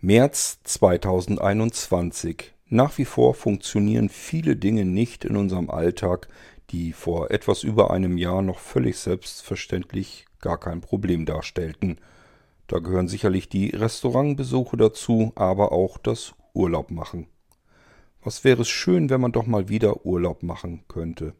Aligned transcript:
März 0.00 0.60
2021. 0.62 2.54
Nach 2.68 2.96
wie 2.98 3.04
vor 3.04 3.34
funktionieren 3.34 4.08
viele 4.08 4.54
Dinge 4.54 4.84
nicht 4.84 5.24
in 5.24 5.36
unserem 5.36 5.70
Alltag, 5.70 6.28
die 6.70 6.92
vor 6.92 7.32
etwas 7.32 7.64
über 7.64 7.90
einem 7.90 8.16
Jahr 8.16 8.40
noch 8.42 8.60
völlig 8.60 8.96
selbstverständlich 8.96 10.26
gar 10.40 10.56
kein 10.56 10.80
Problem 10.82 11.26
darstellten. 11.26 11.98
Da 12.68 12.78
gehören 12.78 13.08
sicherlich 13.08 13.48
die 13.48 13.70
Restaurantbesuche 13.70 14.76
dazu, 14.76 15.32
aber 15.34 15.72
auch 15.72 15.98
das 15.98 16.32
Urlaub 16.54 16.92
machen. 16.92 17.26
Was 18.22 18.44
wäre 18.44 18.62
es 18.62 18.68
schön, 18.68 19.10
wenn 19.10 19.20
man 19.20 19.32
doch 19.32 19.46
mal 19.46 19.68
wieder 19.68 20.06
Urlaub 20.06 20.44
machen 20.44 20.84
könnte. 20.86 21.34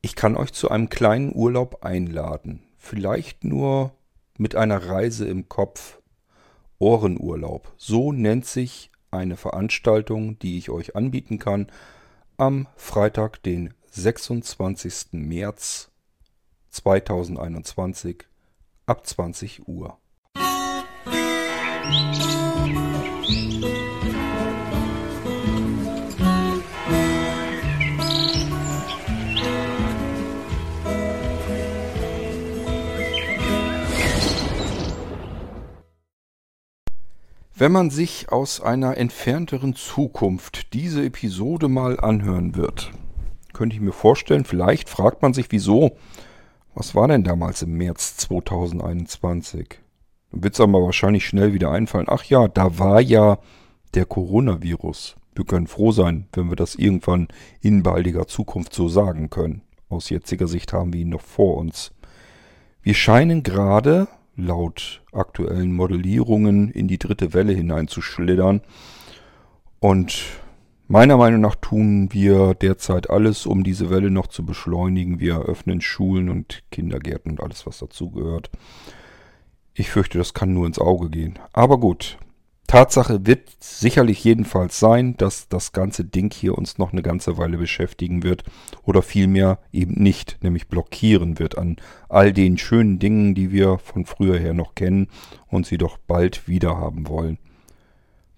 Ich 0.00 0.16
kann 0.16 0.36
euch 0.36 0.52
zu 0.52 0.68
einem 0.68 0.88
kleinen 0.88 1.32
Urlaub 1.32 1.84
einladen, 1.84 2.64
vielleicht 2.76 3.44
nur 3.44 3.92
mit 4.36 4.56
einer 4.56 4.84
Reise 4.88 5.28
im 5.28 5.48
Kopf 5.48 6.01
Ohrenurlaub. 6.82 7.72
So 7.76 8.10
nennt 8.10 8.44
sich 8.44 8.90
eine 9.12 9.36
Veranstaltung, 9.36 10.40
die 10.40 10.58
ich 10.58 10.68
euch 10.68 10.96
anbieten 10.96 11.38
kann 11.38 11.68
am 12.38 12.66
Freitag, 12.74 13.40
den 13.44 13.72
26. 13.92 15.12
März 15.12 15.92
2021 16.70 18.24
ab 18.86 19.06
20 19.06 19.68
Uhr. 19.68 19.96
Wenn 37.62 37.70
man 37.70 37.90
sich 37.90 38.32
aus 38.32 38.60
einer 38.60 38.96
entfernteren 38.96 39.76
Zukunft 39.76 40.74
diese 40.74 41.04
Episode 41.04 41.68
mal 41.68 42.00
anhören 42.00 42.56
wird, 42.56 42.90
könnte 43.52 43.76
ich 43.76 43.80
mir 43.80 43.92
vorstellen, 43.92 44.44
vielleicht 44.44 44.88
fragt 44.88 45.22
man 45.22 45.32
sich, 45.32 45.46
wieso, 45.50 45.96
was 46.74 46.96
war 46.96 47.06
denn 47.06 47.22
damals 47.22 47.62
im 47.62 47.74
März 47.74 48.16
2021? 48.16 49.78
Dann 50.32 50.42
wird 50.42 50.54
es 50.54 50.60
aber 50.60 50.82
wahrscheinlich 50.82 51.24
schnell 51.24 51.52
wieder 51.52 51.70
einfallen. 51.70 52.08
Ach 52.08 52.24
ja, 52.24 52.48
da 52.48 52.80
war 52.80 53.00
ja 53.00 53.38
der 53.94 54.06
Coronavirus. 54.06 55.14
Wir 55.36 55.44
können 55.44 55.68
froh 55.68 55.92
sein, 55.92 56.26
wenn 56.32 56.48
wir 56.48 56.56
das 56.56 56.74
irgendwann 56.74 57.28
in 57.60 57.84
baldiger 57.84 58.26
Zukunft 58.26 58.74
so 58.74 58.88
sagen 58.88 59.30
können. 59.30 59.62
Aus 59.88 60.10
jetziger 60.10 60.48
Sicht 60.48 60.72
haben 60.72 60.92
wir 60.92 61.02
ihn 61.02 61.10
noch 61.10 61.22
vor 61.22 61.58
uns. 61.58 61.92
Wir 62.82 62.94
scheinen 62.94 63.44
gerade 63.44 64.08
laut 64.36 65.02
aktuellen 65.12 65.72
Modellierungen 65.72 66.70
in 66.70 66.88
die 66.88 66.98
dritte 66.98 67.34
Welle 67.34 67.52
hineinzuschlittern. 67.52 68.62
Und 69.80 70.22
meiner 70.88 71.16
Meinung 71.16 71.40
nach 71.40 71.56
tun 71.56 72.08
wir 72.12 72.54
derzeit 72.54 73.10
alles, 73.10 73.46
um 73.46 73.64
diese 73.64 73.90
Welle 73.90 74.10
noch 74.10 74.26
zu 74.26 74.44
beschleunigen. 74.44 75.20
Wir 75.20 75.40
öffnen 75.42 75.80
Schulen 75.80 76.28
und 76.28 76.62
Kindergärten 76.70 77.32
und 77.32 77.40
alles, 77.42 77.66
was 77.66 77.78
dazugehört. 77.78 78.50
Ich 79.74 79.90
fürchte, 79.90 80.18
das 80.18 80.34
kann 80.34 80.52
nur 80.52 80.66
ins 80.66 80.78
Auge 80.78 81.08
gehen. 81.08 81.38
Aber 81.52 81.78
gut, 81.78 82.18
Tatsache 82.72 83.26
wird 83.26 83.50
sicherlich 83.60 84.24
jedenfalls 84.24 84.80
sein, 84.80 85.14
dass 85.18 85.46
das 85.46 85.72
ganze 85.72 86.06
Ding 86.06 86.32
hier 86.32 86.56
uns 86.56 86.78
noch 86.78 86.92
eine 86.92 87.02
ganze 87.02 87.36
Weile 87.36 87.58
beschäftigen 87.58 88.22
wird 88.22 88.44
oder 88.82 89.02
vielmehr 89.02 89.58
eben 89.74 90.02
nicht, 90.02 90.38
nämlich 90.42 90.68
blockieren 90.68 91.38
wird 91.38 91.58
an 91.58 91.76
all 92.08 92.32
den 92.32 92.56
schönen 92.56 92.98
Dingen, 92.98 93.34
die 93.34 93.52
wir 93.52 93.76
von 93.76 94.06
früher 94.06 94.38
her 94.38 94.54
noch 94.54 94.74
kennen 94.74 95.08
und 95.48 95.66
sie 95.66 95.76
doch 95.76 95.98
bald 95.98 96.48
wieder 96.48 96.78
haben 96.78 97.08
wollen. 97.08 97.36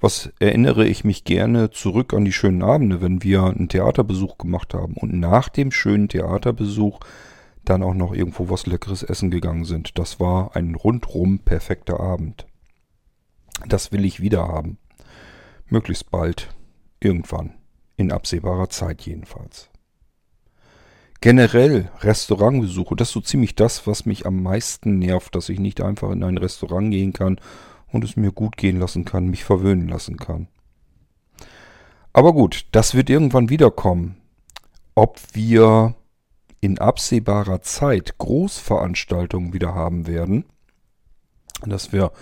Was 0.00 0.32
erinnere 0.40 0.84
ich 0.84 1.04
mich 1.04 1.22
gerne 1.22 1.70
zurück 1.70 2.12
an 2.12 2.24
die 2.24 2.32
schönen 2.32 2.64
Abende, 2.64 3.00
wenn 3.00 3.22
wir 3.22 3.44
einen 3.44 3.68
Theaterbesuch 3.68 4.36
gemacht 4.36 4.74
haben 4.74 4.94
und 4.94 5.14
nach 5.14 5.48
dem 5.48 5.70
schönen 5.70 6.08
Theaterbesuch 6.08 6.98
dann 7.64 7.84
auch 7.84 7.94
noch 7.94 8.12
irgendwo 8.12 8.50
was 8.50 8.66
Leckeres 8.66 9.04
essen 9.04 9.30
gegangen 9.30 9.64
sind. 9.64 9.96
Das 9.96 10.18
war 10.18 10.56
ein 10.56 10.74
rundrum 10.74 11.38
perfekter 11.38 12.00
Abend. 12.00 12.46
Das 13.66 13.92
will 13.92 14.04
ich 14.04 14.20
wieder 14.20 14.48
haben. 14.48 14.78
Möglichst 15.66 16.10
bald. 16.10 16.48
Irgendwann. 17.00 17.54
In 17.96 18.12
absehbarer 18.12 18.68
Zeit 18.68 19.02
jedenfalls. 19.02 19.68
Generell 21.20 21.90
Restaurantbesuche, 22.00 22.96
das 22.96 23.08
ist 23.08 23.14
so 23.14 23.20
ziemlich 23.20 23.54
das, 23.54 23.86
was 23.86 24.04
mich 24.04 24.26
am 24.26 24.42
meisten 24.42 24.98
nervt, 24.98 25.34
dass 25.34 25.48
ich 25.48 25.58
nicht 25.58 25.80
einfach 25.80 26.10
in 26.10 26.22
ein 26.22 26.36
Restaurant 26.36 26.90
gehen 26.90 27.14
kann 27.14 27.40
und 27.90 28.04
es 28.04 28.16
mir 28.16 28.32
gut 28.32 28.56
gehen 28.56 28.78
lassen 28.78 29.04
kann, 29.04 29.28
mich 29.28 29.44
verwöhnen 29.44 29.88
lassen 29.88 30.18
kann. 30.18 30.48
Aber 32.12 32.32
gut, 32.32 32.66
das 32.72 32.94
wird 32.94 33.08
irgendwann 33.08 33.48
wiederkommen. 33.48 34.16
Ob 34.94 35.18
wir 35.32 35.94
in 36.60 36.78
absehbarer 36.78 37.62
Zeit 37.62 38.18
Großveranstaltungen 38.18 39.52
wieder 39.52 39.74
haben 39.74 40.06
werden, 40.06 40.44
dass 41.64 41.92
wir 41.92 42.12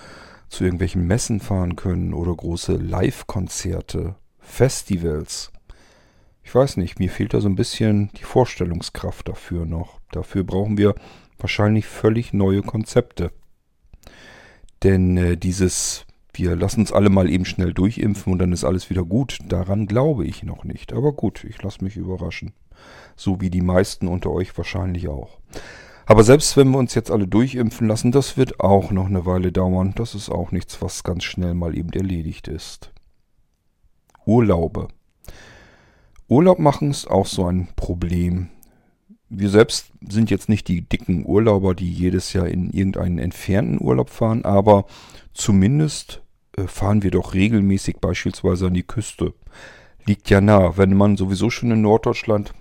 zu 0.53 0.65
irgendwelchen 0.65 1.07
Messen 1.07 1.41
fahren 1.41 1.77
können 1.77 2.13
oder 2.13 2.35
große 2.35 2.75
Live-Konzerte, 2.75 4.17
Festivals. 4.39 5.51
Ich 6.45 6.55
weiß 6.55 6.77
nicht, 6.77 6.99
mir 6.99 7.09
fehlt 7.09 7.33
da 7.33 7.41
so 7.41 7.49
ein 7.49 7.57
bisschen 7.57 8.11
die 8.19 8.25
Vorstellungskraft 8.25 9.29
dafür 9.29 9.65
noch. 9.65 10.01
Dafür 10.11 10.45
brauchen 10.45 10.77
wir 10.77 10.95
wahrscheinlich 11.39 11.87
völlig 11.87 12.35
neue 12.35 12.61
Konzepte. 12.61 13.33
Denn 14.83 15.17
äh, 15.17 15.37
dieses, 15.39 16.05
wir 16.35 16.55
lassen 16.55 16.81
uns 16.81 16.93
alle 16.93 17.09
mal 17.09 17.31
eben 17.31 17.47
schnell 17.47 17.73
durchimpfen 17.73 18.33
und 18.33 18.39
dann 18.39 18.53
ist 18.53 18.65
alles 18.65 18.91
wieder 18.91 19.05
gut, 19.05 19.39
daran 19.47 19.87
glaube 19.87 20.27
ich 20.27 20.43
noch 20.43 20.65
nicht. 20.65 20.93
Aber 20.93 21.13
gut, 21.13 21.45
ich 21.45 21.63
lasse 21.63 21.83
mich 21.83 21.97
überraschen. 21.97 22.53
So 23.17 23.41
wie 23.41 23.49
die 23.49 23.63
meisten 23.63 24.07
unter 24.07 24.31
euch 24.31 24.57
wahrscheinlich 24.59 25.09
auch. 25.09 25.39
Aber 26.13 26.25
selbst 26.25 26.59
wenn 26.59 26.69
wir 26.69 26.77
uns 26.77 26.95
jetzt 26.95 27.11
alle 27.11 27.27
durchimpfen 27.27 27.89
lassen, 27.89 28.13
das 28.13 28.37
wird 28.37 28.61
auch 28.61 28.91
noch 28.91 29.07
eine 29.07 29.25
Weile 29.25 29.51
dauern. 29.51 29.95
Das 29.97 30.15
ist 30.15 30.29
auch 30.29 30.53
nichts, 30.53 30.83
was 30.83 31.05
ganz 31.05 31.25
schnell 31.25 31.55
mal 31.55 31.75
eben 31.75 31.89
erledigt 31.89 32.49
ist. 32.49 32.93
Urlaube. 34.27 34.89
Urlaub 36.29 36.59
machen 36.59 36.91
ist 36.91 37.11
auch 37.11 37.25
so 37.25 37.47
ein 37.47 37.69
Problem. 37.77 38.51
Wir 39.31 39.49
selbst 39.49 39.91
sind 40.07 40.29
jetzt 40.29 40.51
nicht 40.51 40.69
die 40.69 40.83
dicken 40.83 41.25
Urlauber, 41.25 41.75
die 41.75 41.91
jedes 41.91 42.35
Jahr 42.35 42.47
in 42.47 42.69
irgendeinen 42.69 43.17
entfernten 43.19 43.81
Urlaub 43.81 44.11
fahren, 44.11 44.45
aber 44.45 44.85
zumindest 45.33 46.21
äh, 46.59 46.67
fahren 46.67 47.03
wir 47.03 47.11
doch 47.11 47.33
regelmäßig 47.33 48.01
beispielsweise 48.03 48.67
an 48.67 48.75
die 48.75 48.83
Küste. 48.83 49.33
Liegt 50.05 50.29
ja 50.29 50.43
nah, 50.43 50.77
wenn 50.77 50.95
man 50.95 51.17
sowieso 51.17 51.49
schon 51.49 51.71
in 51.71 51.81
Norddeutschland 51.81 52.53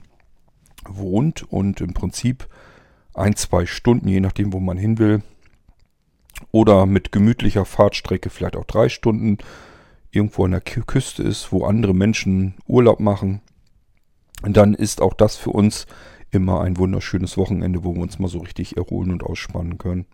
wohnt 0.87 1.43
und 1.51 1.81
im 1.81 1.93
Prinzip 1.93 2.47
ein, 3.13 3.35
zwei 3.35 3.65
Stunden, 3.65 4.07
je 4.07 4.19
nachdem, 4.19 4.53
wo 4.53 4.59
man 4.59 4.77
hin 4.77 4.97
will. 4.97 5.21
Oder 6.51 6.85
mit 6.85 7.11
gemütlicher 7.11 7.65
Fahrtstrecke 7.65 8.29
vielleicht 8.29 8.55
auch 8.55 8.65
drei 8.65 8.89
Stunden 8.89 9.37
irgendwo 10.11 10.45
an 10.45 10.51
der 10.51 10.61
Küste 10.61 11.23
ist, 11.23 11.51
wo 11.51 11.65
andere 11.65 11.93
Menschen 11.93 12.55
Urlaub 12.67 12.99
machen. 12.99 13.41
Und 14.41 14.57
dann 14.57 14.73
ist 14.73 15.01
auch 15.01 15.13
das 15.13 15.37
für 15.37 15.51
uns 15.51 15.85
immer 16.31 16.61
ein 16.61 16.77
wunderschönes 16.77 17.37
Wochenende, 17.37 17.83
wo 17.83 17.93
wir 17.93 18.01
uns 18.01 18.19
mal 18.19 18.27
so 18.27 18.39
richtig 18.39 18.77
erholen 18.77 19.11
und 19.11 19.23
ausspannen 19.23 19.77
können. 19.77 20.05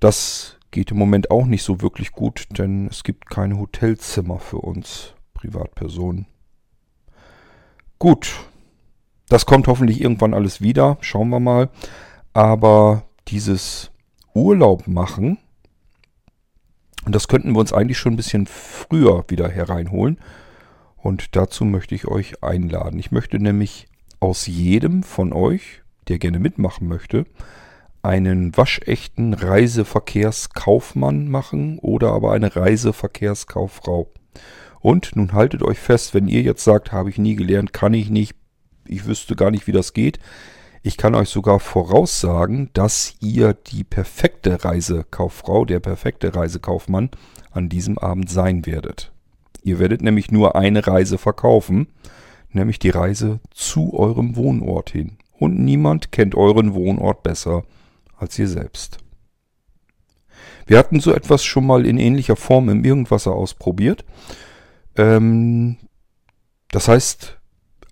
Das 0.00 0.58
geht 0.70 0.90
im 0.90 0.98
Moment 0.98 1.30
auch 1.30 1.46
nicht 1.46 1.62
so 1.62 1.80
wirklich 1.80 2.12
gut, 2.12 2.46
denn 2.58 2.88
es 2.88 3.04
gibt 3.04 3.30
keine 3.30 3.58
Hotelzimmer 3.58 4.38
für 4.38 4.58
uns 4.58 5.14
Privatpersonen. 5.34 6.26
Gut, 7.98 8.34
das 9.28 9.46
kommt 9.46 9.66
hoffentlich 9.66 10.00
irgendwann 10.00 10.34
alles 10.34 10.60
wieder. 10.60 10.98
Schauen 11.00 11.30
wir 11.30 11.40
mal. 11.40 11.70
Aber 12.32 13.04
dieses 13.28 13.90
Urlaub 14.34 14.86
machen, 14.86 15.38
das 17.06 17.28
könnten 17.28 17.52
wir 17.52 17.60
uns 17.60 17.72
eigentlich 17.72 17.98
schon 17.98 18.14
ein 18.14 18.16
bisschen 18.16 18.46
früher 18.46 19.24
wieder 19.28 19.48
hereinholen. 19.48 20.18
Und 20.96 21.36
dazu 21.36 21.64
möchte 21.64 21.94
ich 21.94 22.08
euch 22.08 22.42
einladen. 22.42 22.98
Ich 22.98 23.12
möchte 23.12 23.38
nämlich 23.38 23.86
aus 24.20 24.46
jedem 24.46 25.02
von 25.02 25.32
euch, 25.32 25.82
der 26.08 26.18
gerne 26.18 26.38
mitmachen 26.38 26.88
möchte, 26.88 27.26
einen 28.02 28.56
waschechten 28.56 29.34
Reiseverkehrskaufmann 29.34 31.28
machen 31.28 31.78
oder 31.78 32.12
aber 32.12 32.32
eine 32.32 32.54
Reiseverkehrskauffrau. 32.54 34.10
Und 34.80 35.16
nun 35.16 35.32
haltet 35.32 35.62
euch 35.62 35.78
fest, 35.78 36.12
wenn 36.14 36.28
ihr 36.28 36.42
jetzt 36.42 36.64
sagt, 36.64 36.92
habe 36.92 37.08
ich 37.08 37.16
nie 37.18 37.36
gelernt, 37.36 37.72
kann 37.72 37.94
ich 37.94 38.10
nicht, 38.10 38.36
ich 38.86 39.06
wüsste 39.06 39.36
gar 39.36 39.50
nicht, 39.50 39.66
wie 39.66 39.72
das 39.72 39.92
geht. 39.92 40.18
Ich 40.82 40.96
kann 40.96 41.14
euch 41.14 41.30
sogar 41.30 41.60
voraussagen, 41.60 42.68
dass 42.74 43.14
ihr 43.20 43.54
die 43.54 43.84
perfekte 43.84 44.64
Reisekauffrau, 44.64 45.64
der 45.64 45.80
perfekte 45.80 46.34
Reisekaufmann 46.34 47.10
an 47.52 47.70
diesem 47.70 47.96
Abend 47.98 48.28
sein 48.28 48.66
werdet. 48.66 49.10
Ihr 49.62 49.78
werdet 49.78 50.02
nämlich 50.02 50.30
nur 50.30 50.56
eine 50.56 50.86
Reise 50.86 51.16
verkaufen, 51.16 51.88
nämlich 52.52 52.78
die 52.78 52.90
Reise 52.90 53.40
zu 53.50 53.94
eurem 53.94 54.36
Wohnort 54.36 54.90
hin. 54.90 55.16
Und 55.38 55.58
niemand 55.58 56.12
kennt 56.12 56.34
euren 56.34 56.74
Wohnort 56.74 57.22
besser 57.22 57.64
als 58.18 58.38
ihr 58.38 58.48
selbst. 58.48 58.98
Wir 60.66 60.78
hatten 60.78 61.00
so 61.00 61.12
etwas 61.12 61.44
schon 61.44 61.66
mal 61.66 61.86
in 61.86 61.98
ähnlicher 61.98 62.36
Form 62.36 62.68
im 62.68 62.84
Irgendwasser 62.84 63.32
ausprobiert. 63.32 64.04
Ähm, 64.96 65.76
das 66.70 66.88
heißt, 66.88 67.38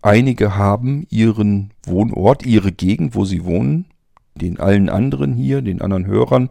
einige 0.03 0.57
haben 0.57 1.07
ihren 1.11 1.73
Wohnort, 1.85 2.45
ihre 2.45 2.73
Gegend, 2.73 3.15
wo 3.15 3.25
sie 3.25 3.45
wohnen, 3.45 3.87
den 4.35 4.61
allen 4.61 4.89
anderen 4.89 5.35
hier, 5.35 5.63
den 5.63 5.81
anderen 5.81 6.07
Hörern, 6.07 6.51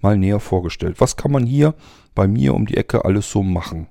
mal 0.00 0.16
näher 0.16 0.40
vorgestellt. 0.40 1.00
Was 1.00 1.16
kann 1.16 1.32
man 1.32 1.46
hier 1.46 1.74
bei 2.14 2.26
mir 2.26 2.54
um 2.54 2.66
die 2.66 2.76
Ecke 2.76 3.04
alles 3.04 3.30
so 3.30 3.42
machen? 3.42 3.88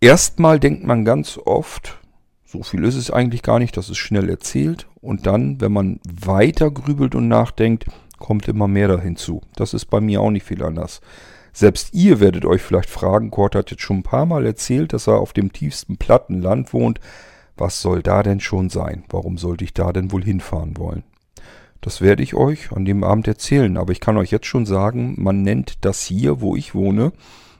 Erstmal 0.00 0.60
denkt 0.60 0.84
man 0.84 1.04
ganz 1.04 1.38
oft, 1.44 1.98
so 2.44 2.62
viel 2.62 2.84
ist 2.84 2.94
es 2.94 3.10
eigentlich 3.10 3.42
gar 3.42 3.58
nicht, 3.58 3.76
das 3.76 3.90
ist 3.90 3.98
schnell 3.98 4.28
erzählt. 4.30 4.86
Und 5.00 5.26
dann, 5.26 5.60
wenn 5.60 5.72
man 5.72 6.00
weiter 6.08 6.70
grübelt 6.70 7.14
und 7.14 7.28
nachdenkt, 7.28 7.86
kommt 8.18 8.48
immer 8.48 8.68
mehr 8.68 8.88
da 8.88 9.00
hinzu. 9.00 9.42
Das 9.56 9.74
ist 9.74 9.86
bei 9.86 10.00
mir 10.00 10.20
auch 10.20 10.30
nicht 10.30 10.44
viel 10.44 10.62
anders. 10.62 11.00
Selbst 11.52 11.94
ihr 11.94 12.20
werdet 12.20 12.44
euch 12.44 12.62
vielleicht 12.62 12.90
fragen, 12.90 13.30
Kurt 13.30 13.54
hat 13.54 13.70
jetzt 13.70 13.82
schon 13.82 13.98
ein 13.98 14.02
paar 14.02 14.26
Mal 14.26 14.44
erzählt, 14.46 14.92
dass 14.92 15.06
er 15.06 15.18
auf 15.18 15.32
dem 15.32 15.52
tiefsten 15.52 15.96
platten 15.96 16.40
Land 16.40 16.72
wohnt. 16.72 17.00
Was 17.56 17.80
soll 17.80 18.02
da 18.02 18.22
denn 18.22 18.40
schon 18.40 18.68
sein? 18.68 19.04
Warum 19.08 19.38
sollte 19.38 19.64
ich 19.64 19.74
da 19.74 19.92
denn 19.92 20.12
wohl 20.12 20.24
hinfahren 20.24 20.76
wollen? 20.76 21.04
Das 21.80 22.00
werde 22.00 22.22
ich 22.22 22.34
euch 22.34 22.72
an 22.72 22.84
dem 22.84 23.04
Abend 23.04 23.28
erzählen, 23.28 23.76
aber 23.76 23.92
ich 23.92 24.00
kann 24.00 24.16
euch 24.16 24.30
jetzt 24.30 24.46
schon 24.46 24.66
sagen, 24.66 25.14
man 25.18 25.42
nennt 25.42 25.84
das 25.84 26.02
hier, 26.02 26.40
wo 26.40 26.56
ich 26.56 26.74
wohne, 26.74 27.12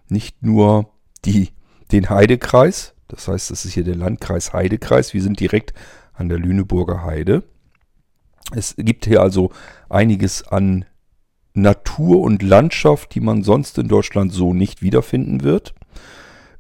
nicht 0.08 0.43
nur 0.43 0.90
die, 1.25 1.50
den 1.93 2.10
Heidekreis, 2.10 2.94
das 3.08 3.28
heißt, 3.28 3.50
das 3.50 3.64
ist 3.64 3.75
hier 3.75 3.84
der 3.84 3.94
Landkreis 3.94 4.52
Heidekreis, 4.52 5.14
wir 5.14 5.22
sind 5.22 5.38
direkt 5.38 5.75
an 6.12 6.28
der 6.28 6.38
Lüneburger 6.38 7.04
Heide. 7.04 7.44
Es 8.54 8.75
gibt 8.76 9.06
hier 9.06 9.22
also 9.22 9.50
einiges 9.88 10.46
an 10.46 10.84
Natur 11.54 12.20
und 12.20 12.43
Landschaft, 12.43 13.14
die 13.14 13.20
man 13.20 13.43
sonst 13.43 13.78
in 13.78 13.88
Deutschland 13.88 14.32
so 14.32 14.54
nicht 14.54 14.82
wiederfinden 14.82 15.43
wird. 15.43 15.75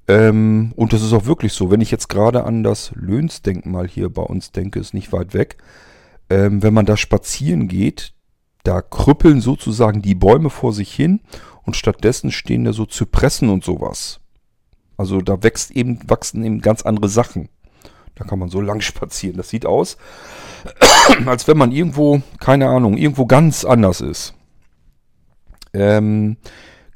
Ähm, 0.08 0.72
und 0.76 0.92
das 0.92 1.02
ist 1.02 1.12
auch 1.12 1.26
wirklich 1.26 1.52
so. 1.52 1.70
Wenn 1.70 1.80
ich 1.80 1.90
jetzt 1.90 2.08
gerade 2.08 2.44
an 2.44 2.62
das 2.62 2.92
Löhnsdenkmal 2.94 3.88
hier 3.88 4.08
bei 4.08 4.22
uns 4.22 4.52
denke, 4.52 4.78
ist 4.78 4.94
nicht 4.94 5.12
weit 5.12 5.34
weg. 5.34 5.56
Ähm, 6.30 6.62
wenn 6.62 6.74
man 6.74 6.86
da 6.86 6.96
spazieren 6.96 7.68
geht, 7.68 8.12
da 8.62 8.82
krüppeln 8.82 9.40
sozusagen 9.40 10.02
die 10.02 10.14
Bäume 10.14 10.50
vor 10.50 10.72
sich 10.72 10.92
hin 10.92 11.20
und 11.64 11.76
stattdessen 11.76 12.32
stehen 12.32 12.64
da 12.64 12.72
so 12.72 12.86
Zypressen 12.86 13.48
und 13.48 13.64
sowas. 13.64 14.20
Also 14.96 15.20
da 15.20 15.42
wächst 15.42 15.70
eben, 15.72 16.00
wachsen 16.08 16.44
eben 16.44 16.60
ganz 16.60 16.82
andere 16.82 17.08
Sachen. 17.08 17.48
Da 18.14 18.24
kann 18.24 18.38
man 18.38 18.48
so 18.48 18.60
lang 18.60 18.80
spazieren. 18.82 19.36
Das 19.36 19.50
sieht 19.50 19.66
aus, 19.66 19.96
als 21.26 21.46
wenn 21.48 21.58
man 21.58 21.72
irgendwo, 21.72 22.22
keine 22.40 22.68
Ahnung, 22.68 22.96
irgendwo 22.96 23.26
ganz 23.26 23.64
anders 23.64 24.00
ist. 24.00 24.34
Ähm, 25.72 26.36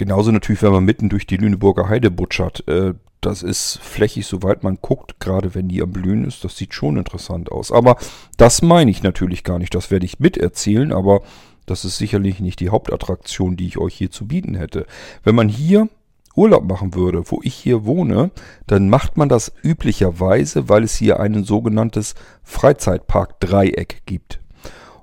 genauso 0.01 0.33
natürlich, 0.33 0.63
wenn 0.63 0.73
man 0.73 0.85
mitten 0.85 1.11
durch 1.11 1.27
die 1.27 1.37
Lüneburger 1.37 1.91
Heide 1.91 2.11
butschert. 2.11 2.67
Äh, 2.67 2.95
das 3.21 3.43
ist 3.43 3.79
flächig, 3.83 4.25
soweit 4.27 4.63
man 4.63 4.79
guckt, 4.81 5.21
gerade 5.21 5.55
wenn 5.55 5.69
die 5.69 5.83
am 5.83 5.93
Blühen 5.93 6.25
ist. 6.25 6.43
Das 6.43 6.57
sieht 6.57 6.73
schon 6.73 6.97
interessant 6.97 7.53
aus. 7.53 7.71
Aber 7.71 7.99
das 8.39 8.63
meine 8.63 8.91
ich 8.91 9.03
natürlich 9.03 9.45
gar 9.45 9.59
nicht. 9.59 9.75
Das 9.75 9.91
werde 9.91 10.07
ich 10.07 10.19
miterzählen, 10.19 10.91
aber 10.91 11.21
das 11.67 11.85
ist 11.85 11.99
sicherlich 11.99 12.41
nicht 12.41 12.61
die 12.61 12.71
Hauptattraktion, 12.71 13.59
die 13.59 13.67
ich 13.67 13.77
euch 13.77 13.95
hier 13.95 14.11
zu 14.11 14.27
bieten 14.27 14.55
hätte. 14.55 14.87
Wenn 15.23 15.35
man 15.35 15.51
hier 15.51 15.91
Urlaub 16.35 16.65
machen 16.65 16.95
würde, 16.95 17.23
wo 17.27 17.41
ich 17.43 17.55
hier 17.55 17.85
wohne, 17.85 18.31
dann 18.67 18.89
macht 18.89 19.19
man 19.19 19.29
das 19.29 19.53
üblicherweise, 19.63 20.71
weil 20.71 20.83
es 20.83 20.97
hier 20.97 21.21
ein 21.21 21.45
sogenanntes 21.45 22.15
Freizeitpark-Dreieck 22.43 24.03
gibt. 24.07 24.41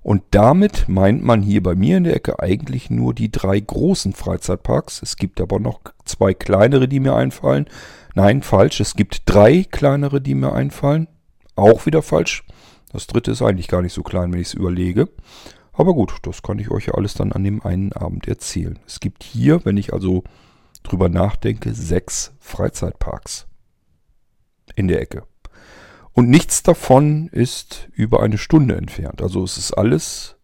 Und 0.08 0.24
damit 0.32 0.88
meint 0.88 1.22
man 1.22 1.42
hier 1.42 1.62
bei 1.62 1.76
mir 1.76 1.98
in 1.98 2.06
der 2.06 2.16
Ecke 2.16 2.40
eigentlich 2.40 2.90
nur 2.90 3.14
die 3.14 3.30
drei 3.30 3.60
großen 3.60 4.14
Freizeitparks. 4.14 5.02
Es 5.02 5.18
gibt 5.18 5.42
aber 5.42 5.60
noch 5.60 5.82
zwei 6.06 6.34
kleinere, 6.34 6.88
die 6.88 7.02
mir 7.02 7.14
einfallen. 7.14 7.66
Nein, 8.16 8.42
falsch. 8.42 8.80
Es 8.80 8.96
gibt 8.96 9.24
drei 9.26 9.66
kleinere, 9.70 10.22
die 10.22 10.34
mir 10.34 10.54
einfallen. 10.54 11.10
Auch 11.58 11.86
wieder 11.86 12.02
falsch. 12.02 12.46
Das 12.94 13.08
dritte 13.08 13.32
ist 13.32 13.42
eigentlich 13.42 13.68
gar 13.68 13.82
nicht 13.82 13.92
so 13.92 14.02
klein, 14.02 14.32
wenn 14.32 14.40
ich 14.40 14.48
es 14.48 14.54
überlege. 14.54 15.10
Aber 15.74 15.94
gut, 15.94 16.14
das 16.22 16.42
kann 16.42 16.58
ich 16.58 16.72
euch 16.72 16.86
ja 16.86 16.94
alles 16.94 17.14
dann 17.14 17.34
an 17.34 17.44
dem 17.44 17.62
einen 17.66 17.92
Abend 17.92 18.30
erzählen. 18.30 18.80
Es 18.88 19.02
gibt 19.02 19.24
hier, 19.24 19.66
wenn 19.66 19.76
ich 19.76 19.92
also 19.92 20.24
drüber 20.84 21.10
nachdenke, 21.10 21.74
sechs 21.74 22.32
Freizeitparks 22.40 23.46
in 24.74 24.88
der 24.88 25.02
Ecke. 25.02 25.24
Und 26.18 26.32
nichts 26.32 26.64
davon 26.64 27.28
ist 27.28 27.90
über 27.94 28.24
eine 28.24 28.40
Stunde 28.40 28.76
entfernt. 28.76 29.22
Also 29.22 29.44
es 29.44 29.60
ist 29.60 29.74
alles 29.74 30.36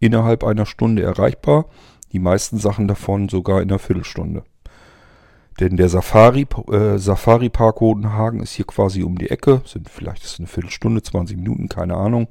innerhalb 0.00 0.42
einer 0.42 0.64
Stunde 0.64 1.02
erreichbar. 1.02 1.66
Die 2.12 2.18
meisten 2.18 2.56
Sachen 2.56 2.88
davon 2.88 3.28
sogar 3.28 3.60
in 3.60 3.68
einer 3.68 3.78
Viertelstunde. 3.78 4.42
Denn 5.60 5.76
der 5.76 5.90
Safari, 5.90 6.46
äh, 6.72 6.96
Safari 6.96 7.50
Park 7.50 7.80
Hodenhagen 7.80 8.40
ist 8.40 8.52
hier 8.52 8.64
quasi 8.64 9.02
um 9.02 9.18
die 9.18 9.28
Ecke. 9.28 9.60
Sind 9.66 9.90
vielleicht 9.90 10.24
ist 10.24 10.38
eine 10.38 10.48
Viertelstunde, 10.48 11.02
20 11.02 11.36
Minuten, 11.36 11.68
keine 11.68 11.98
Ahnung. 11.98 12.28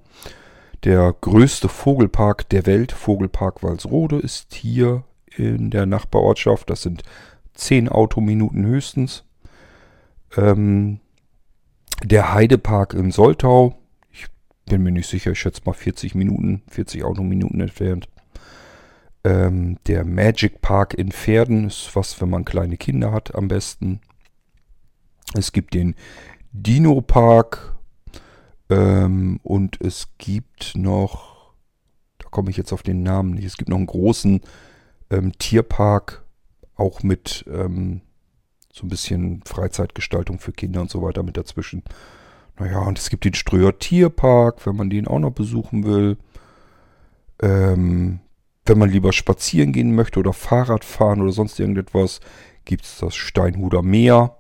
Der 0.84 1.14
größte 1.22 1.70
Vogelpark 1.70 2.50
der 2.50 2.66
Welt, 2.66 2.94
Vogelpark 2.94 3.62
Walsrode, 3.62 4.18
ist 4.18 4.56
hier 4.56 5.04
in 5.36 5.70
der 5.70 5.86
Nachbarortschaft. 5.86 6.68
Das 6.72 6.82
sind 6.82 7.04
10 7.54 7.90
Autominuten 7.90 8.66
höchstens. 8.66 9.24
Ähm, 10.36 11.00
der 12.04 12.34
Heidepark 12.34 12.94
in 12.94 13.12
Soltau, 13.12 13.76
ich 14.12 14.28
bin 14.66 14.84
mir 14.84 14.92
nicht 14.92 15.08
sicher, 15.08 15.32
ich 15.32 15.40
schätze 15.40 15.62
mal 15.66 15.74
40 15.74 16.16
Minuten, 16.16 16.62
40 16.70 17.04
Autominuten 17.04 17.60
entfernt. 17.62 18.08
Ähm, 19.24 19.78
der 19.88 20.06
Magic 20.06 20.62
Park 20.62 20.94
in 20.94 21.12
Pferden 21.12 21.68
ist 21.68 21.96
was, 21.96 22.22
wenn 22.22 22.30
man 22.30 22.46
kleine 22.46 22.78
Kinder 22.78 23.12
hat, 23.12 23.36
am 23.36 23.48
besten. 23.48 24.00
Es 25.34 25.52
gibt 25.52 25.74
den 25.74 25.96
Dino 26.52 27.02
Park 27.02 27.76
ähm, 28.70 29.40
und 29.44 29.82
es 29.82 30.10
gibt 30.18 30.76
noch, 30.76 31.54
da 32.20 32.30
komme 32.30 32.50
ich 32.50 32.58
jetzt 32.58 32.72
auf 32.72 32.84
den 32.84 33.04
Namen 33.04 33.32
nicht, 33.32 33.46
es 33.46 33.58
gibt 33.58 33.70
noch 33.70 33.78
einen 33.78 33.86
großen 33.88 34.42
ähm, 35.10 35.32
Tierpark 35.38 36.26
auch 36.76 37.04
mit 37.04 37.44
ähm, 37.52 38.02
so 38.78 38.86
ein 38.86 38.90
bisschen 38.90 39.42
Freizeitgestaltung 39.46 40.40
für 40.40 40.52
Kinder 40.52 40.82
und 40.82 40.90
so 40.90 41.02
weiter 41.02 41.24
mit 41.24 41.38
dazwischen. 41.38 41.84
Naja, 42.60 42.80
und 42.80 42.98
es 42.98 43.10
gibt 43.10 43.26
den 43.26 43.34
Ströer 43.34 43.78
Tierpark, 43.78 44.66
wenn 44.66 44.76
man 44.76 44.90
den 44.90 45.08
auch 45.08 45.20
noch 45.20 45.32
besuchen 45.32 45.84
will. 45.86 46.18
Ähm, 47.42 48.20
wenn 48.66 48.80
man 48.80 48.90
lieber 48.90 49.14
spazieren 49.14 49.72
gehen 49.72 49.96
möchte 49.96 50.20
oder 50.20 50.34
Fahrrad 50.34 50.84
fahren 50.84 51.22
oder 51.22 51.32
sonst 51.32 51.60
irgendetwas, 51.60 52.20
gibt 52.66 52.84
es 52.84 52.98
das 52.98 53.16
Steinhuder 53.16 53.82
Meer. 53.82 54.36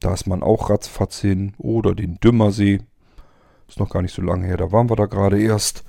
Da 0.00 0.14
ist 0.14 0.26
man 0.26 0.42
auch 0.42 0.70
ratzfatz 0.70 1.20
hin. 1.20 1.54
Oder 1.58 1.94
den 1.94 2.18
Dümmersee. 2.20 2.80
Ist 3.68 3.80
noch 3.80 3.90
gar 3.90 4.02
nicht 4.02 4.14
so 4.14 4.22
lange 4.22 4.46
her, 4.46 4.56
da 4.56 4.70
waren 4.70 4.88
wir 4.88 4.96
da 4.96 5.06
gerade 5.06 5.40
erst. 5.40 5.84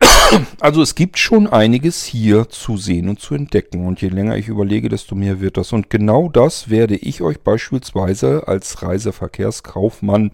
Also 0.60 0.82
es 0.82 0.94
gibt 0.94 1.18
schon 1.18 1.46
einiges 1.46 2.04
hier 2.04 2.48
zu 2.48 2.76
sehen 2.76 3.08
und 3.08 3.20
zu 3.20 3.34
entdecken. 3.34 3.86
Und 3.86 4.00
je 4.00 4.08
länger 4.08 4.36
ich 4.36 4.48
überlege, 4.48 4.88
desto 4.88 5.14
mehr 5.14 5.40
wird 5.40 5.56
das. 5.56 5.72
Und 5.72 5.90
genau 5.90 6.28
das 6.28 6.68
werde 6.68 6.96
ich 6.96 7.22
euch 7.22 7.40
beispielsweise 7.40 8.46
als 8.46 8.82
Reiseverkehrskaufmann 8.82 10.32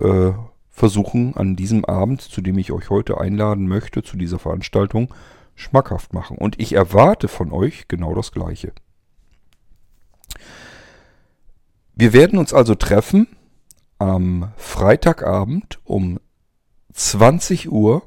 äh, 0.00 0.32
versuchen, 0.70 1.36
an 1.36 1.56
diesem 1.56 1.84
Abend, 1.84 2.22
zu 2.22 2.40
dem 2.40 2.58
ich 2.58 2.72
euch 2.72 2.90
heute 2.90 3.20
einladen 3.20 3.66
möchte, 3.66 4.02
zu 4.02 4.16
dieser 4.16 4.38
Veranstaltung, 4.38 5.12
schmackhaft 5.54 6.12
machen. 6.12 6.36
Und 6.36 6.60
ich 6.60 6.72
erwarte 6.72 7.28
von 7.28 7.52
euch 7.52 7.86
genau 7.88 8.14
das 8.14 8.32
Gleiche. 8.32 8.72
Wir 11.94 12.12
werden 12.12 12.38
uns 12.38 12.52
also 12.52 12.74
treffen 12.74 13.28
am 13.98 14.52
Freitagabend 14.56 15.78
um 15.84 16.18
20 16.92 17.70
Uhr 17.70 18.02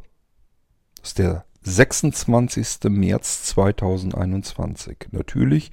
ist 1.08 1.20
der 1.20 1.46
26. 1.62 2.90
März 2.90 3.46
2021. 3.46 5.08
Natürlich 5.12 5.72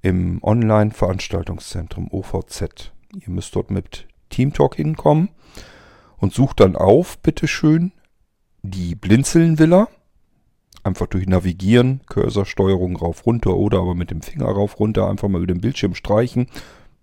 im 0.00 0.40
Online-Veranstaltungszentrum 0.44 2.08
OVZ. 2.12 2.92
Ihr 3.12 3.30
müsst 3.30 3.56
dort 3.56 3.72
mit 3.72 4.06
Teamtalk 4.28 4.76
hinkommen 4.76 5.30
und 6.18 6.32
sucht 6.32 6.60
dann 6.60 6.76
auf, 6.76 7.18
bitteschön, 7.18 7.90
die 8.62 8.94
Blinzeln-Villa. 8.94 9.88
Einfach 10.84 11.08
durch 11.08 11.26
Navigieren, 11.26 12.02
Cursorsteuerung 12.06 12.94
rauf, 12.94 13.26
runter 13.26 13.56
oder 13.56 13.80
aber 13.80 13.96
mit 13.96 14.12
dem 14.12 14.22
Finger 14.22 14.46
rauf, 14.46 14.78
runter, 14.78 15.10
einfach 15.10 15.28
mal 15.28 15.38
über 15.42 15.52
den 15.52 15.60
Bildschirm 15.60 15.96
streichen. 15.96 16.46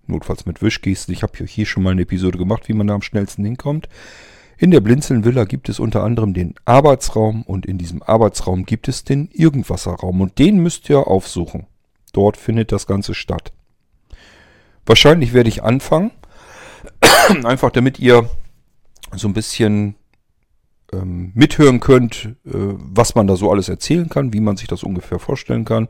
Notfalls 0.05 0.45
mit 0.45 0.61
Wischgesten. 0.61 1.13
Ich 1.13 1.21
habe 1.21 1.45
hier 1.45 1.65
schon 1.65 1.83
mal 1.83 1.91
eine 1.91 2.03
Episode 2.03 2.37
gemacht, 2.37 2.69
wie 2.69 2.73
man 2.73 2.87
da 2.87 2.95
am 2.95 3.01
schnellsten 3.01 3.43
hinkommt. 3.43 3.89
In 4.59 4.71
der 4.71 4.81
Blinzeln-Villa 4.81 5.45
gibt 5.45 5.69
es 5.69 5.79
unter 5.79 6.03
anderem 6.03 6.33
den 6.33 6.55
Arbeitsraum 6.65 7.43
und 7.43 7.67
in 7.67 7.77
diesem 7.77 8.01
Arbeitsraum 8.01 8.65
gibt 8.65 8.87
es 8.87 9.03
den 9.03 9.29
Irgendwasserraum 9.31 10.19
und 10.21 10.39
den 10.39 10.57
müsst 10.57 10.89
ihr 10.89 11.07
aufsuchen. 11.07 11.67
Dort 12.11 12.37
findet 12.37 12.71
das 12.71 12.87
Ganze 12.87 13.13
statt. 13.13 13.53
Wahrscheinlich 14.85 15.33
werde 15.33 15.49
ich 15.49 15.63
anfangen, 15.63 16.11
einfach 17.43 17.69
damit 17.69 17.99
ihr 17.99 18.29
so 19.15 19.27
ein 19.27 19.33
bisschen 19.33 19.95
ähm, 20.91 21.31
mithören 21.35 21.79
könnt, 21.79 22.35
äh, 22.45 22.51
was 22.51 23.13
man 23.13 23.27
da 23.27 23.35
so 23.35 23.51
alles 23.51 23.69
erzählen 23.69 24.09
kann, 24.09 24.33
wie 24.33 24.39
man 24.39 24.57
sich 24.57 24.67
das 24.67 24.83
ungefähr 24.83 25.19
vorstellen 25.19 25.65
kann. 25.65 25.87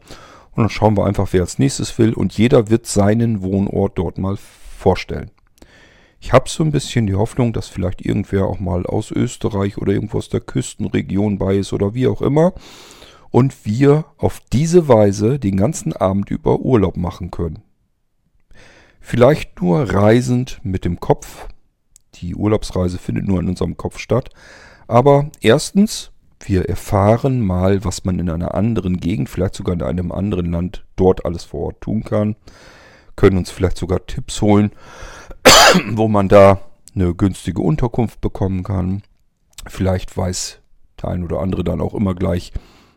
Und 0.51 0.63
dann 0.63 0.69
schauen 0.69 0.97
wir 0.97 1.05
einfach, 1.05 1.29
wer 1.31 1.41
als 1.41 1.59
nächstes 1.59 1.97
will. 1.99 2.13
Und 2.13 2.33
jeder 2.37 2.69
wird 2.69 2.85
seinen 2.87 3.43
Wohnort 3.43 3.97
dort 3.97 4.17
mal 4.17 4.37
vorstellen. 4.37 5.31
Ich 6.27 6.33
habe 6.33 6.49
so 6.49 6.61
ein 6.61 6.73
bisschen 6.73 7.07
die 7.07 7.15
Hoffnung, 7.15 7.53
dass 7.53 7.69
vielleicht 7.69 8.05
irgendwer 8.05 8.47
auch 8.47 8.59
mal 8.59 8.85
aus 8.85 9.11
Österreich 9.11 9.77
oder 9.77 9.93
irgendwo 9.93 10.17
aus 10.17 10.27
der 10.27 10.41
Küstenregion 10.41 11.37
bei 11.37 11.55
ist 11.55 11.71
oder 11.71 11.93
wie 11.93 12.05
auch 12.05 12.21
immer. 12.21 12.51
Und 13.29 13.65
wir 13.65 14.03
auf 14.17 14.41
diese 14.51 14.89
Weise 14.89 15.39
den 15.39 15.55
ganzen 15.55 15.93
Abend 15.93 16.29
über 16.29 16.59
Urlaub 16.59 16.97
machen 16.97 17.31
können. 17.31 17.63
Vielleicht 18.99 19.61
nur 19.61 19.83
reisend 19.83 20.59
mit 20.63 20.83
dem 20.83 20.99
Kopf. 20.99 21.47
Die 22.15 22.35
Urlaubsreise 22.35 22.97
findet 22.97 23.25
nur 23.25 23.39
in 23.39 23.47
unserem 23.47 23.77
Kopf 23.77 23.97
statt. 23.97 24.27
Aber 24.85 25.31
erstens, 25.39 26.11
wir 26.41 26.67
erfahren 26.67 27.39
mal, 27.39 27.85
was 27.85 28.03
man 28.03 28.19
in 28.19 28.29
einer 28.29 28.53
anderen 28.53 28.97
Gegend, 28.97 29.29
vielleicht 29.29 29.55
sogar 29.55 29.75
in 29.75 29.81
einem 29.81 30.11
anderen 30.11 30.51
Land, 30.51 30.83
dort 30.97 31.25
alles 31.25 31.45
vor 31.45 31.67
Ort 31.67 31.79
tun 31.79 32.03
kann. 32.03 32.35
Können 33.17 33.37
uns 33.37 33.51
vielleicht 33.51 33.77
sogar 33.77 34.05
Tipps 34.05 34.41
holen, 34.41 34.71
wo 35.91 36.07
man 36.07 36.29
da 36.29 36.61
eine 36.95 37.13
günstige 37.13 37.61
Unterkunft 37.61 38.21
bekommen 38.21 38.63
kann. 38.63 39.03
Vielleicht 39.67 40.15
weiß 40.15 40.59
der 41.01 41.09
ein 41.09 41.23
oder 41.23 41.39
andere 41.39 41.63
dann 41.63 41.81
auch 41.81 41.93
immer 41.93 42.15
gleich 42.15 42.53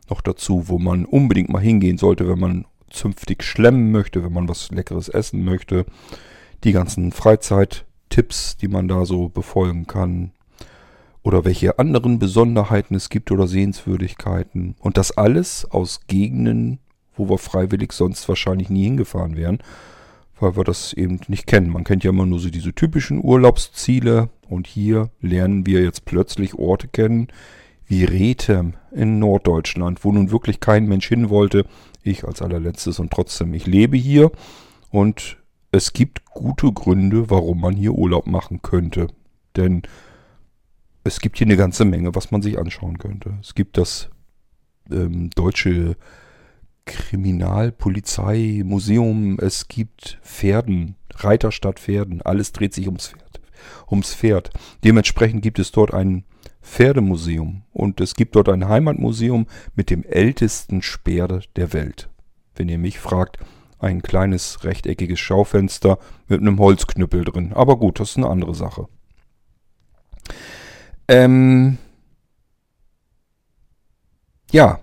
noch 0.09 0.21
dazu, 0.21 0.69
wo 0.69 0.79
man 0.79 1.05
unbedingt 1.05 1.49
mal 1.49 1.63
hingehen 1.63 1.99
sollte, 1.99 2.29
wenn 2.29 2.39
man 2.39 2.65
zünftig 2.91 3.43
schlemmen 3.43 3.91
möchte, 3.93 4.23
wenn 4.25 4.33
man 4.33 4.49
was 4.49 4.71
Leckeres 4.71 5.09
essen 5.09 5.45
möchte. 5.45 5.87
Die 6.65 6.73
ganzen 6.73 7.13
Freizeittipps, 7.13 8.57
die 8.57 8.69
man 8.69 8.89
da 8.89 9.07
so 9.07 9.29
befolgen 9.29 9.87
kann. 9.87 10.33
Oder 11.23 11.45
welche 11.45 11.79
anderen 11.79 12.19
Besonderheiten 12.19 12.95
es 12.95 13.09
gibt 13.09 13.31
oder 13.31 13.47
Sehenswürdigkeiten. 13.47 14.75
Und 14.81 14.97
das 14.97 15.17
alles 15.17 15.65
aus 15.71 16.01
Gegenden, 16.07 16.79
wo 17.15 17.29
wir 17.29 17.39
freiwillig 17.39 17.93
sonst 17.93 18.29
wahrscheinlich 18.29 18.71
nie 18.71 18.85
hingefahren 18.85 19.37
wären 19.37 19.59
weil 20.41 20.57
wir 20.57 20.65
das 20.65 20.93
eben 20.93 21.21
nicht 21.29 21.47
kennen. 21.47 21.71
Man 21.71 21.85
kennt 21.85 22.05
ja 22.05 22.11
immer 22.11 22.27
nur 22.27 22.41
so 22.41 22.51
diese 22.51 22.73
typischen 22.73 23.23
Urlaubsziele 23.23 24.31
und 24.49 24.67
hier 24.67 25.11
lernen 25.21 25.67
wir 25.67 25.83
jetzt 25.83 26.05
plötzlich 26.05 26.55
Orte 26.55 26.89
kennen, 26.89 27.29
wie 27.87 28.05
Rethem 28.05 28.75
in 28.93 29.19
Norddeutschland, 29.19 30.05
wo 30.05 30.13
nun 30.13 30.31
wirklich 30.31 30.61
kein 30.61 30.87
Mensch 30.87 31.09
hin 31.09 31.29
wollte. 31.29 31.65
Ich 32.03 32.25
als 32.25 32.41
allerletztes 32.41 32.99
und 32.99 33.11
trotzdem, 33.11 33.53
ich 33.55 33.67
lebe 33.67 33.97
hier 33.97 34.33
und 34.91 35.37
es 35.73 35.93
gibt 35.93 36.25
gute 36.25 36.73
Gründe, 36.73 37.31
warum 37.31 37.61
man 37.61 37.77
hier 37.77 37.93
Urlaub 37.93 38.27
machen 38.27 38.63
könnte. 38.63 39.09
Denn 39.57 39.83
es 41.05 41.21
gibt 41.21 41.39
hier 41.39 41.47
eine 41.47 41.57
ganze 41.57 41.85
Menge, 41.85 42.15
was 42.15 42.31
man 42.31 42.43
sich 42.43 42.59
anschauen 42.59 42.99
könnte. 42.99 43.35
Es 43.41 43.55
gibt 43.55 43.77
das 43.77 44.11
ähm, 44.91 45.31
deutsche 45.31 45.97
Kriminalpolizei, 46.91 48.63
Museum, 48.65 49.39
es 49.41 49.69
gibt 49.69 50.19
Pferden, 50.23 50.97
Reiterstadt 51.15 51.79
Pferden, 51.79 52.21
alles 52.23 52.53
dreht 52.53 52.75
sich 52.75 52.87
ums 52.87 53.09
Pferd. 53.09 53.41
Ums 53.91 54.15
Pferd. 54.15 54.51
Dementsprechend 54.83 55.43
gibt 55.43 55.59
es 55.59 55.71
dort 55.71 55.95
ein 55.95 56.25
Pferdemuseum 56.63 57.63
und 57.73 58.01
es 58.01 58.15
gibt 58.15 58.35
dort 58.35 58.49
ein 58.49 58.69
Heimatmuseum 58.69 59.47
mit 59.75 59.91
dem 59.91 60.03
ältesten 60.05 60.83
Speer 60.83 61.41
der 61.57 61.73
Welt. 61.73 62.11
Wenn 62.57 62.69
ihr 62.69 62.79
mich 62.79 62.99
fragt, 62.99 63.39
ein 63.79 64.03
kleines 64.03 64.65
rechteckiges 64.65 65.21
Schaufenster 65.21 65.99
mit 66.27 66.41
einem 66.41 66.59
Holzknüppel 66.59 67.25
drin. 67.25 67.53
Aber 67.55 67.79
gut, 67.79 68.01
das 68.01 68.11
ist 68.11 68.17
eine 68.17 68.29
andere 68.29 68.55
Sache. 68.55 68.89
Ähm 71.09 71.79
ja, 74.51 74.81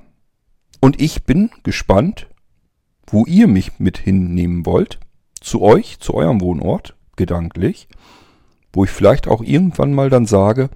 und 0.79 1.01
ich 1.01 1.23
bin 1.23 1.49
gespannt, 1.63 2.27
wo 3.07 3.25
ihr 3.25 3.47
mich 3.47 3.79
mit 3.79 3.97
hinnehmen 3.97 4.65
wollt. 4.65 4.99
Zu 5.39 5.61
euch, 5.61 5.99
zu 5.99 6.13
eurem 6.13 6.41
Wohnort, 6.41 6.95
gedanklich. 7.15 7.87
Wo 8.73 8.83
ich 8.83 8.89
vielleicht 8.89 9.27
auch 9.27 9.41
irgendwann 9.41 9.93
mal 9.93 10.09
dann 10.09 10.25
sage, 10.25 10.69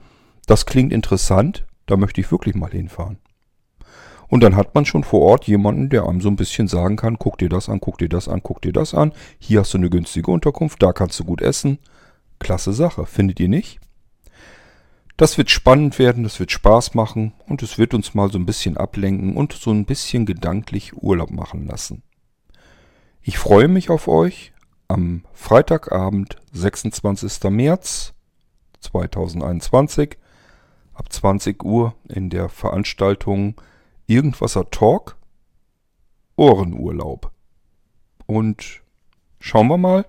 das 0.48 0.65
klingt 0.65 0.93
interessant, 0.93 1.65
da 1.86 1.98
möchte 1.98 2.22
ich 2.22 2.31
wirklich 2.31 2.55
mal 2.55 2.72
hinfahren. 2.72 3.17
Und 4.27 4.43
dann 4.43 4.55
hat 4.55 4.74
man 4.74 4.86
schon 4.86 5.03
vor 5.03 5.22
Ort 5.22 5.46
jemanden, 5.46 5.89
der 5.89 6.05
einem 6.08 6.22
so 6.22 6.29
ein 6.29 6.38
bisschen 6.38 6.70
sagen 6.70 6.96
kann, 6.96 7.20
guck 7.20 7.38
dir 7.38 7.50
das 7.50 7.67
an, 7.67 7.81
guck 7.81 7.98
dir 7.98 8.08
das 8.08 8.29
an, 8.29 8.41
guck 8.41 8.62
dir 8.62 8.72
das 8.72 8.93
an. 8.93 9.12
Hier 9.39 9.60
hast 9.60 9.74
du 9.74 9.77
eine 9.77 9.89
günstige 9.89 10.31
Unterkunft, 10.31 10.81
da 10.81 10.93
kannst 10.93 11.20
du 11.20 11.25
gut 11.25 11.41
essen. 11.41 11.79
Klasse 12.39 12.72
Sache, 12.72 13.05
findet 13.05 13.41
ihr 13.41 13.50
nicht? 13.50 13.81
Das 15.22 15.38
wird 15.38 15.51
spannend 15.51 16.00
werden, 16.00 16.24
das 16.24 16.40
wird 16.40 16.51
Spaß 16.51 16.96
machen 16.96 17.34
und 17.48 17.62
es 17.62 17.78
wird 17.78 17.94
uns 17.94 18.16
mal 18.16 18.32
so 18.32 18.40
ein 18.40 18.48
bisschen 18.48 18.75
ablenken 18.75 19.38
und 19.38 19.54
so 19.54 19.70
ein 19.70 19.86
bisschen 19.86 20.25
gedanklich 20.25 20.94
Urlaub 20.96 21.30
machen 21.30 21.68
lassen. 21.68 22.01
Ich 23.22 23.38
freue 23.38 23.68
mich 23.68 23.92
auf 23.92 24.08
euch 24.08 24.51
am 24.88 25.24
Freitagabend, 25.32 26.38
26. 26.54 27.51
März 27.51 28.16
2021 28.80 30.18
ab 30.96 31.13
20 31.13 31.63
Uhr 31.63 31.94
in 32.10 32.32
der 32.32 32.50
Veranstaltung 32.50 33.62
Irgendwasser 34.08 34.72
Talk 34.72 35.18
Ohrenurlaub. 36.36 37.30
Und 38.25 38.82
schauen 39.40 39.68
wir 39.68 39.78
mal, 39.78 40.08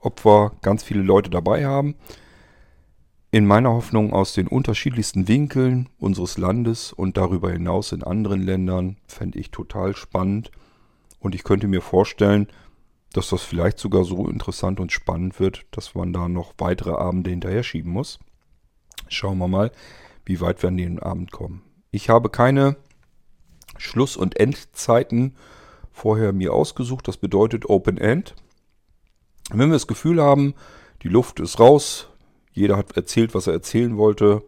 ob 0.00 0.24
wir 0.24 0.50
ganz 0.62 0.82
viele 0.82 1.02
Leute 1.02 1.30
dabei 1.30 1.64
haben 1.64 1.94
in 3.30 3.46
meiner 3.46 3.70
Hoffnung 3.70 4.12
aus 4.12 4.32
den 4.32 4.48
unterschiedlichsten 4.48 5.28
Winkeln 5.28 5.88
unseres 5.98 6.38
Landes 6.38 6.92
und 6.92 7.16
darüber 7.16 7.50
hinaus 7.50 7.92
in 7.92 8.02
anderen 8.02 8.42
Ländern 8.42 8.96
fände 9.06 9.38
ich 9.38 9.50
total 9.50 9.94
spannend. 9.94 10.50
Und 11.20 11.34
ich 11.34 11.44
könnte 11.44 11.68
mir 11.68 11.82
vorstellen, 11.82 12.48
dass 13.12 13.28
das 13.28 13.42
vielleicht 13.42 13.78
sogar 13.78 14.04
so 14.04 14.28
interessant 14.28 14.80
und 14.80 14.92
spannend 14.92 15.40
wird, 15.40 15.66
dass 15.72 15.94
man 15.94 16.12
da 16.12 16.28
noch 16.28 16.54
weitere 16.58 16.92
Abende 16.92 17.30
hinterher 17.30 17.62
schieben 17.62 17.92
muss. 17.92 18.18
Schauen 19.08 19.38
wir 19.38 19.48
mal, 19.48 19.72
wie 20.24 20.40
weit 20.40 20.62
wir 20.62 20.68
an 20.68 20.76
den 20.76 20.98
Abend 20.98 21.32
kommen. 21.32 21.62
Ich 21.90 22.08
habe 22.08 22.30
keine 22.30 22.76
Schluss- 23.76 24.16
und 24.16 24.38
Endzeiten 24.38 25.36
vorher 25.90 26.32
mir 26.32 26.52
ausgesucht. 26.54 27.08
Das 27.08 27.16
bedeutet 27.16 27.68
Open 27.68 27.98
End. 27.98 28.34
Wenn 29.50 29.68
wir 29.70 29.76
das 29.76 29.86
Gefühl 29.86 30.22
haben, 30.22 30.54
die 31.02 31.08
Luft 31.08 31.40
ist 31.40 31.58
raus, 31.58 32.08
jeder 32.58 32.76
hat 32.76 32.96
erzählt, 32.96 33.34
was 33.34 33.46
er 33.46 33.52
erzählen 33.54 33.96
wollte. 33.96 34.42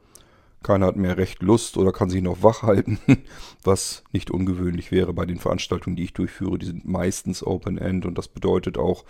Keiner 0.63 0.87
hat 0.87 0.97
mehr 0.97 1.17
recht 1.17 1.43
Lust 1.43 1.79
oder 1.79 1.91
kann 1.93 2.11
sich 2.11 2.23
noch 2.23 2.43
wach 2.43 2.63
halten, 2.63 2.99
was 3.65 4.05
nicht 4.13 4.31
ungewöhnlich 4.31 4.91
wäre 4.91 5.15
bei 5.15 5.25
den 5.25 5.39
Veranstaltungen, 5.39 5.97
die 5.97 6.05
ich 6.05 6.13
durchführe. 6.13 6.59
Die 6.59 6.67
sind 6.67 6.87
meistens 6.87 7.43
Open-End 7.43 8.05
und 8.05 8.19
das 8.19 8.29
bedeutet 8.29 8.77
auch, 8.77 9.05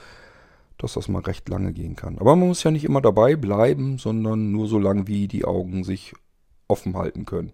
dass 0.78 0.94
das 0.94 1.08
mal 1.08 1.22
recht 1.22 1.48
lange 1.48 1.72
gehen 1.72 1.96
kann. 1.96 2.18
Aber 2.18 2.36
man 2.36 2.48
muss 2.48 2.62
ja 2.62 2.70
nicht 2.70 2.84
immer 2.84 3.00
dabei 3.00 3.36
bleiben, 3.36 3.98
sondern 3.98 4.52
nur 4.52 4.68
so 4.68 4.78
lange, 4.78 5.08
wie 5.08 5.26
die 5.26 5.44
Augen 5.44 5.82
sich 5.82 6.14
offen 6.68 6.96
halten 6.96 7.24
können. 7.24 7.52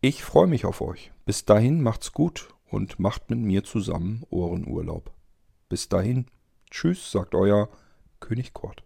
Ich 0.00 0.22
freue 0.22 0.46
mich 0.46 0.64
auf 0.64 0.80
euch. 0.80 1.12
Bis 1.24 1.44
dahin 1.44 1.82
macht's 1.82 2.12
gut 2.12 2.48
und 2.70 3.00
macht 3.00 3.28
mit 3.30 3.40
mir 3.40 3.64
zusammen 3.64 4.22
Ohrenurlaub. 4.30 5.12
Bis 5.68 5.88
dahin, 5.88 6.26
tschüss, 6.70 7.10
sagt 7.10 7.34
euer 7.34 7.68
König 8.20 8.52
Kort. 8.52 8.85